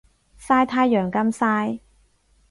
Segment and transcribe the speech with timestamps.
[0.39, 1.79] 曬太陽咁曬